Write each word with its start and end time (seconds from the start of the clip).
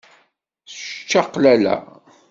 D 0.67 0.73
ččaqlala. 0.75 1.75